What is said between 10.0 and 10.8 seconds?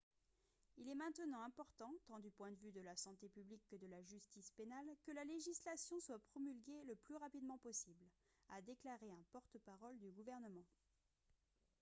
gouvernement